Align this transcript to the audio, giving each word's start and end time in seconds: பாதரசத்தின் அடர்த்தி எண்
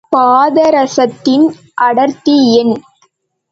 பாதரசத்தின் 0.11 1.45
அடர்த்தி 1.81 2.37
எண் 2.55 2.73